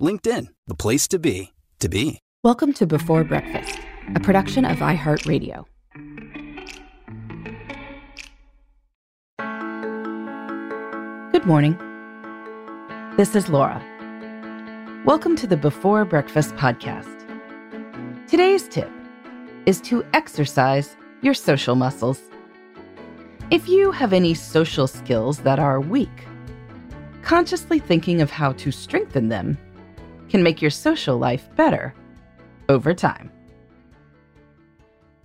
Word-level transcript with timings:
LinkedIn, 0.00 0.46
the 0.66 0.74
place 0.74 1.06
to 1.08 1.18
be, 1.18 1.52
to 1.78 1.88
be. 1.88 2.20
Welcome 2.42 2.72
to 2.74 2.86
Before 2.86 3.22
Breakfast, 3.22 3.78
a 4.14 4.20
production 4.20 4.64
of 4.64 4.78
iHeartRadio. 4.78 5.66
Good 11.32 11.44
morning. 11.44 11.76
This 13.18 13.36
is 13.36 13.50
Laura. 13.50 13.84
Welcome 15.04 15.36
to 15.36 15.46
the 15.46 15.58
Before 15.58 16.06
Breakfast 16.06 16.54
podcast. 16.56 17.18
Today's 18.26 18.68
tip 18.68 18.90
is 19.66 19.82
to 19.82 20.02
exercise 20.14 20.96
your 21.20 21.34
social 21.34 21.74
muscles. 21.74 22.22
If 23.50 23.68
you 23.68 23.90
have 23.92 24.14
any 24.14 24.32
social 24.32 24.86
skills 24.86 25.40
that 25.40 25.58
are 25.58 25.78
weak, 25.78 26.24
consciously 27.20 27.78
thinking 27.78 28.22
of 28.22 28.30
how 28.30 28.52
to 28.52 28.70
strengthen 28.70 29.28
them 29.28 29.58
can 30.30 30.42
make 30.42 30.62
your 30.62 30.70
social 30.70 31.18
life 31.18 31.48
better 31.56 31.94
over 32.68 32.94
time. 32.94 33.30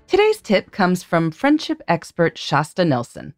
Today's 0.07 0.41
tip 0.41 0.71
comes 0.71 1.03
from 1.03 1.31
friendship 1.31 1.81
expert 1.87 2.37
Shasta 2.37 2.83
Nelson 2.83 3.33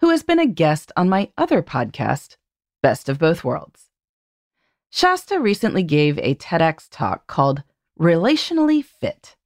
who 0.00 0.10
has 0.10 0.22
been 0.22 0.38
a 0.38 0.46
guest 0.46 0.92
on 0.96 1.08
my 1.08 1.30
other 1.38 1.62
podcast, 1.62 2.36
Best 2.82 3.08
of 3.08 3.18
Both 3.18 3.44
Worlds. 3.44 3.90
Shasta 4.90 5.40
recently 5.40 5.82
gave 5.82 6.18
a 6.18 6.34
TEDx 6.34 6.88
talk 6.90 7.26
called 7.26 7.62
Relationally 7.98 8.84
Fit 8.84 9.36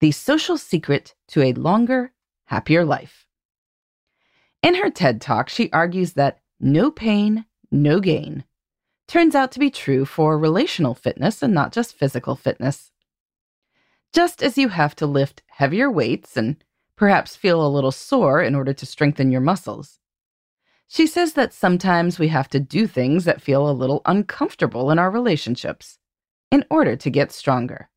The 0.00 0.10
Social 0.10 0.58
Secret 0.58 1.14
to 1.28 1.42
a 1.42 1.52
Longer, 1.52 2.12
Happier 2.46 2.84
Life. 2.84 3.26
In 4.62 4.74
her 4.76 4.90
TED 4.90 5.20
talk, 5.20 5.48
she 5.48 5.70
argues 5.72 6.14
that 6.14 6.40
no 6.60 6.90
pain, 6.90 7.44
no 7.70 8.00
gain 8.00 8.44
turns 9.06 9.34
out 9.34 9.52
to 9.52 9.58
be 9.58 9.70
true 9.70 10.04
for 10.04 10.38
relational 10.38 10.94
fitness 10.94 11.42
and 11.42 11.52
not 11.52 11.72
just 11.72 11.96
physical 11.96 12.36
fitness. 12.36 12.90
Just 14.12 14.42
as 14.42 14.56
you 14.56 14.68
have 14.68 14.94
to 14.96 15.06
lift 15.06 15.42
heavier 15.48 15.90
weights 15.90 16.36
and 16.36 16.62
perhaps 16.96 17.36
feel 17.36 17.64
a 17.64 17.68
little 17.68 17.92
sore 17.92 18.42
in 18.42 18.54
order 18.54 18.72
to 18.72 18.86
strengthen 18.86 19.30
your 19.30 19.40
muscles. 19.40 19.98
She 20.86 21.06
says 21.06 21.32
that 21.32 21.52
sometimes 21.52 22.18
we 22.18 22.28
have 22.28 22.48
to 22.50 22.60
do 22.60 22.86
things 22.86 23.24
that 23.24 23.42
feel 23.42 23.68
a 23.68 23.72
little 23.72 24.02
uncomfortable 24.04 24.90
in 24.90 24.98
our 24.98 25.10
relationships 25.10 25.98
in 26.50 26.64
order 26.70 26.94
to 26.94 27.10
get 27.10 27.32
stronger. 27.32 27.90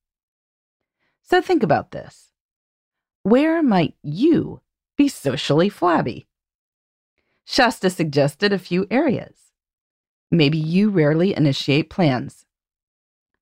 So 1.22 1.42
think 1.42 1.62
about 1.62 1.92
this. 1.92 2.32
Where 3.24 3.62
might 3.62 3.96
you 4.02 4.62
be 4.96 5.10
socially 5.10 5.70
flabby? 5.70 6.26
Shasta 7.46 7.90
suggested 7.90 8.52
a 8.52 8.60
few 8.60 8.88
areas. 8.90 9.47
Maybe 10.32 10.58
you 10.58 10.90
rarely 10.90 11.36
initiate 11.36 11.90
plans. 11.90 12.46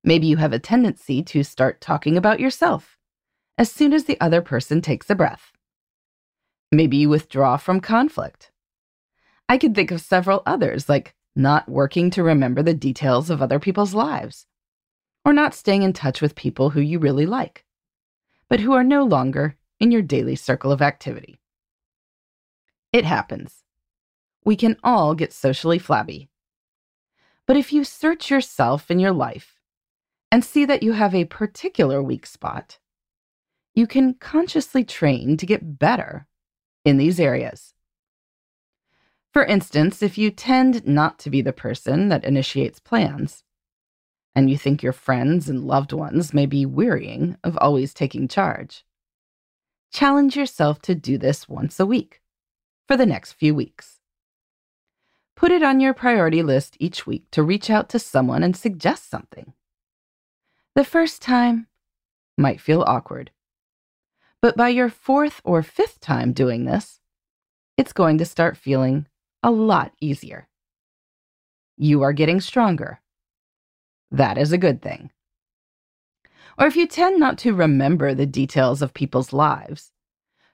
Maybe 0.03 0.27
you 0.27 0.37
have 0.37 0.53
a 0.53 0.59
tendency 0.59 1.23
to 1.23 1.43
start 1.43 1.81
talking 1.81 2.15
about 2.15 2.39
yourself 2.39 2.97
as 3.57 3.71
soon 3.71 3.93
as 3.93 4.03
the 4.03 4.19
other 4.21 4.41
person 4.41 4.81
takes 4.81 5.09
a 5.09 5.15
breath. 5.15 5.51
Maybe 6.71 6.97
you 6.97 7.09
withdraw 7.09 7.57
from 7.57 7.79
conflict. 7.79 8.51
I 9.47 9.57
could 9.57 9.73
think 9.73 9.91
of 9.91 10.01
several 10.01 10.43
others, 10.45 10.89
like 10.89 11.15
not 11.35 11.69
working 11.69 12.09
to 12.11 12.23
remember 12.23 12.61
the 12.61 12.73
details 12.73 13.29
of 13.29 13.41
other 13.41 13.59
people's 13.59 13.93
lives, 13.93 14.45
or 15.23 15.33
not 15.33 15.53
staying 15.53 15.83
in 15.83 15.93
touch 15.93 16.21
with 16.21 16.35
people 16.35 16.71
who 16.71 16.81
you 16.81 16.99
really 16.99 17.25
like, 17.25 17.65
but 18.49 18.59
who 18.59 18.73
are 18.73 18.83
no 18.83 19.03
longer 19.03 19.55
in 19.79 19.91
your 19.91 20.01
daily 20.01 20.35
circle 20.35 20.71
of 20.71 20.81
activity. 20.81 21.39
It 22.93 23.05
happens. 23.05 23.63
We 24.43 24.55
can 24.55 24.77
all 24.83 25.15
get 25.15 25.33
socially 25.33 25.79
flabby. 25.79 26.29
But 27.47 27.57
if 27.57 27.71
you 27.71 27.83
search 27.83 28.31
yourself 28.31 28.89
in 28.89 28.99
your 28.99 29.11
life 29.11 29.59
and 30.31 30.43
see 30.43 30.65
that 30.65 30.83
you 30.83 30.93
have 30.93 31.13
a 31.13 31.25
particular 31.25 32.01
weak 32.01 32.25
spot, 32.25 32.79
you 33.73 33.85
can 33.85 34.15
consciously 34.15 34.83
train 34.83 35.37
to 35.37 35.45
get 35.45 35.77
better 35.77 36.27
in 36.83 36.97
these 36.97 37.19
areas. 37.19 37.73
For 39.33 39.43
instance, 39.43 40.01
if 40.01 40.17
you 40.17 40.31
tend 40.31 40.87
not 40.87 41.19
to 41.19 41.29
be 41.29 41.41
the 41.41 41.51
person 41.51 42.07
that 42.07 42.23
initiates 42.23 42.79
plans, 42.79 43.43
and 44.33 44.49
you 44.49 44.57
think 44.57 44.81
your 44.81 44.93
friends 44.93 45.49
and 45.49 45.65
loved 45.65 45.93
ones 45.93 46.33
may 46.33 46.45
be 46.45 46.65
wearying 46.65 47.37
of 47.43 47.57
always 47.59 47.93
taking 47.93 48.27
charge, 48.27 48.85
challenge 49.91 50.35
yourself 50.35 50.81
to 50.83 50.95
do 50.95 51.17
this 51.17 51.47
once 51.47 51.79
a 51.79 51.85
week 51.85 52.21
for 52.87 52.97
the 52.97 53.05
next 53.05 53.33
few 53.33 53.53
weeks. 53.53 53.94
Put 55.35 55.51
it 55.51 55.63
on 55.63 55.79
your 55.79 55.93
priority 55.93 56.41
list 56.41 56.77
each 56.79 57.05
week 57.05 57.29
to 57.31 57.43
reach 57.43 57.69
out 57.69 57.89
to 57.89 57.99
someone 57.99 58.41
and 58.41 58.55
suggest 58.55 59.09
something. 59.09 59.53
The 60.75 60.85
first 60.85 61.21
time 61.21 61.67
might 62.37 62.61
feel 62.61 62.83
awkward, 62.87 63.31
but 64.41 64.55
by 64.55 64.69
your 64.69 64.89
fourth 64.89 65.41
or 65.43 65.61
fifth 65.63 65.99
time 65.99 66.31
doing 66.31 66.65
this, 66.65 66.99
it's 67.77 67.93
going 67.93 68.17
to 68.19 68.25
start 68.25 68.57
feeling 68.57 69.07
a 69.43 69.51
lot 69.51 69.91
easier. 69.99 70.47
You 71.77 72.01
are 72.03 72.13
getting 72.13 72.39
stronger. 72.39 73.01
That 74.11 74.37
is 74.37 74.53
a 74.53 74.57
good 74.57 74.81
thing. 74.81 75.11
Or 76.57 76.67
if 76.67 76.77
you 76.77 76.87
tend 76.87 77.19
not 77.19 77.37
to 77.39 77.53
remember 77.53 78.13
the 78.13 78.25
details 78.25 78.81
of 78.81 78.93
people's 78.93 79.33
lives, 79.33 79.91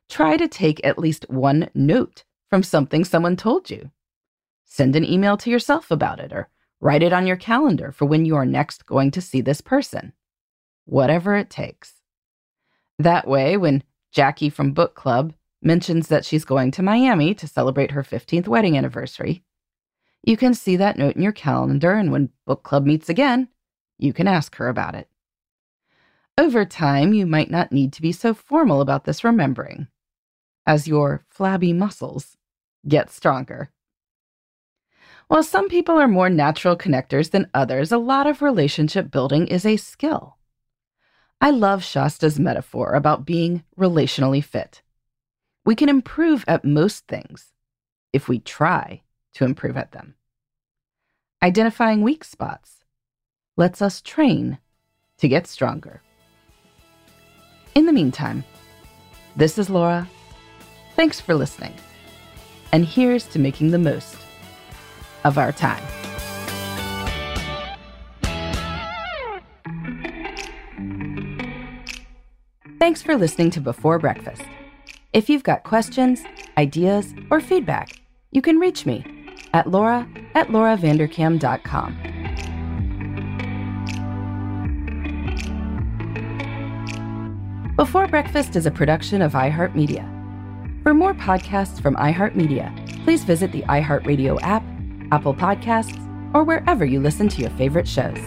try 0.09 0.35
to 0.37 0.47
take 0.47 0.83
at 0.83 0.97
least 0.97 1.25
one 1.29 1.69
note 1.75 2.23
from 2.49 2.63
something 2.63 3.05
someone 3.05 3.35
told 3.35 3.69
you. 3.69 3.91
Send 4.73 4.95
an 4.95 5.03
email 5.03 5.35
to 5.35 5.49
yourself 5.49 5.91
about 5.91 6.21
it 6.21 6.31
or 6.31 6.47
write 6.79 7.03
it 7.03 7.11
on 7.11 7.27
your 7.27 7.35
calendar 7.35 7.91
for 7.91 8.05
when 8.05 8.23
you 8.23 8.37
are 8.37 8.45
next 8.45 8.85
going 8.85 9.11
to 9.11 9.19
see 9.19 9.41
this 9.41 9.59
person. 9.59 10.13
Whatever 10.85 11.35
it 11.35 11.49
takes. 11.49 11.95
That 12.97 13.27
way, 13.27 13.57
when 13.57 13.83
Jackie 14.13 14.49
from 14.49 14.71
Book 14.71 14.95
Club 14.95 15.33
mentions 15.61 16.07
that 16.07 16.23
she's 16.23 16.45
going 16.45 16.71
to 16.71 16.81
Miami 16.81 17.33
to 17.33 17.47
celebrate 17.49 17.91
her 17.91 18.01
15th 18.01 18.47
wedding 18.47 18.77
anniversary, 18.77 19.43
you 20.23 20.37
can 20.37 20.53
see 20.53 20.77
that 20.77 20.97
note 20.97 21.17
in 21.17 21.21
your 21.21 21.33
calendar, 21.33 21.91
and 21.91 22.09
when 22.09 22.29
Book 22.45 22.63
Club 22.63 22.85
meets 22.85 23.09
again, 23.09 23.49
you 23.97 24.13
can 24.13 24.25
ask 24.25 24.55
her 24.55 24.69
about 24.69 24.95
it. 24.95 25.09
Over 26.37 26.63
time, 26.63 27.11
you 27.11 27.25
might 27.25 27.51
not 27.51 27.73
need 27.73 27.91
to 27.91 28.01
be 28.01 28.13
so 28.13 28.33
formal 28.33 28.79
about 28.79 29.03
this 29.03 29.25
remembering 29.25 29.89
as 30.65 30.87
your 30.87 31.25
flabby 31.29 31.73
muscles 31.73 32.37
get 32.87 33.11
stronger. 33.11 33.69
While 35.31 35.43
some 35.43 35.69
people 35.69 35.97
are 35.97 36.09
more 36.09 36.29
natural 36.29 36.75
connectors 36.75 37.31
than 37.31 37.49
others, 37.53 37.93
a 37.93 37.97
lot 37.97 38.27
of 38.27 38.41
relationship 38.41 39.09
building 39.09 39.47
is 39.47 39.65
a 39.65 39.77
skill. 39.77 40.35
I 41.39 41.51
love 41.51 41.85
Shasta's 41.85 42.37
metaphor 42.37 42.95
about 42.95 43.23
being 43.23 43.63
relationally 43.79 44.43
fit. 44.43 44.81
We 45.63 45.73
can 45.73 45.87
improve 45.87 46.43
at 46.49 46.65
most 46.65 47.07
things 47.07 47.53
if 48.11 48.27
we 48.27 48.39
try 48.39 49.03
to 49.35 49.45
improve 49.45 49.77
at 49.77 49.93
them. 49.93 50.15
Identifying 51.41 52.01
weak 52.01 52.25
spots 52.25 52.83
lets 53.55 53.81
us 53.81 54.01
train 54.01 54.57
to 55.19 55.29
get 55.29 55.47
stronger. 55.47 56.01
In 57.73 57.85
the 57.85 57.93
meantime, 57.93 58.43
this 59.37 59.57
is 59.57 59.69
Laura. 59.69 60.09
Thanks 60.97 61.21
for 61.21 61.35
listening. 61.35 61.75
And 62.73 62.85
here's 62.85 63.27
to 63.27 63.39
making 63.39 63.71
the 63.71 63.79
most 63.79 64.17
of 65.23 65.37
our 65.37 65.51
time. 65.51 65.83
Thanks 72.79 73.01
for 73.03 73.15
listening 73.15 73.51
to 73.51 73.61
Before 73.61 73.99
Breakfast. 73.99 74.41
If 75.13 75.29
you've 75.29 75.43
got 75.43 75.63
questions, 75.63 76.23
ideas, 76.57 77.13
or 77.29 77.39
feedback, 77.39 77.91
you 78.31 78.41
can 78.41 78.57
reach 78.57 78.85
me 78.85 79.05
at 79.53 79.69
laura 79.69 80.07
at 80.33 80.47
lauravanderkam.com. 80.47 82.11
Before 87.75 88.07
Breakfast 88.07 88.55
is 88.55 88.65
a 88.65 88.71
production 88.71 89.21
of 89.21 89.33
iHeartMedia. 89.33 90.83
For 90.83 90.93
more 90.93 91.13
podcasts 91.13 91.81
from 91.81 91.95
iHeartMedia, 91.95 93.03
please 93.03 93.23
visit 93.23 93.51
the 93.51 93.61
iHeartRadio 93.63 94.39
app, 94.41 94.63
Apple 95.11 95.33
Podcasts, 95.33 95.97
or 96.33 96.43
wherever 96.43 96.85
you 96.85 96.99
listen 96.99 97.27
to 97.29 97.41
your 97.41 97.49
favorite 97.51 97.87
shows. 97.87 98.17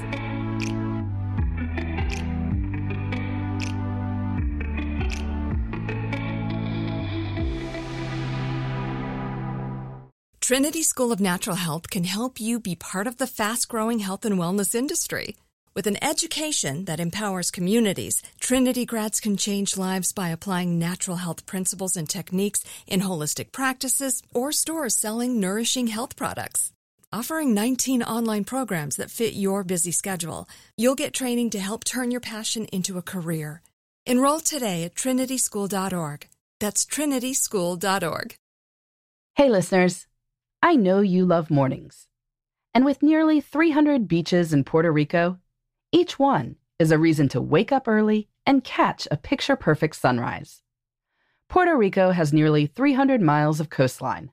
Trinity 10.41 10.83
School 10.83 11.11
of 11.11 11.21
Natural 11.21 11.57
Health 11.57 11.89
can 11.89 12.05
help 12.05 12.39
you 12.39 12.61
be 12.61 12.75
part 12.77 13.07
of 13.07 13.17
the 13.17 13.27
fast 13.27 13.67
growing 13.67 14.01
health 14.01 14.27
and 14.27 14.39
wellness 14.39 14.75
industry. 14.75 15.37
With 15.75 15.87
an 15.87 15.97
education 16.05 16.85
that 16.85 17.01
empowers 17.01 17.51
communities, 17.51 18.23
Trinity 18.41 18.85
grads 18.85 19.21
can 19.21 19.39
change 19.39 19.79
lives 19.79 20.13
by 20.13 20.29
applying 20.29 20.79
natural 20.79 21.17
health 21.17 21.47
principles 21.47 21.97
and 21.97 22.07
techniques 22.07 22.63
in 22.87 23.01
holistic 23.01 23.53
practices 23.53 24.23
or 24.35 24.53
stores 24.53 24.95
selling 24.95 25.41
nourishing 25.41 25.87
health 25.87 26.15
products. 26.15 26.74
Offering 27.15 27.55
19 27.55 28.03
online 28.03 28.43
programs 28.43 28.97
that 28.97 29.09
fit 29.09 29.35
your 29.35 29.63
busy 29.63 29.93
schedule, 29.93 30.49
you'll 30.77 30.97
get 30.97 31.15
training 31.15 31.51
to 31.51 31.61
help 31.61 31.85
turn 31.85 32.11
your 32.11 32.21
passion 32.21 32.65
into 32.73 32.99
a 32.99 33.03
career. 33.03 33.63
Enroll 34.05 34.41
today 34.41 34.83
at 34.83 34.97
trinityschool.org. 34.97 36.27
That's 36.59 36.85
trinityschool.org. 36.85 38.35
Hey, 39.37 39.49
listeners. 39.49 40.09
I 40.61 40.75
know 40.75 40.99
you 41.03 41.25
love 41.25 41.53
mornings. 41.53 42.09
And 42.75 42.85
with 42.85 43.01
nearly 43.01 43.41
300 43.41 44.09
beaches 44.09 44.53
in 44.53 44.65
Puerto 44.65 44.91
Rico, 44.91 45.39
each 45.93 46.19
one 46.19 46.57
is 46.81 46.91
a 46.91 46.99
reason 46.99 47.29
to 47.29 47.41
wake 47.41 47.71
up 47.71 47.87
early 47.87 48.27
and 48.45 48.65
catch 48.65 49.07
a 49.13 49.17
picture 49.17 49.55
perfect 49.55 49.95
sunrise. 49.95 50.63
Puerto 51.49 51.77
Rico 51.77 52.11
has 52.11 52.33
nearly 52.33 52.67
300 52.67 53.21
miles 53.21 53.61
of 53.61 53.71
coastline, 53.71 54.33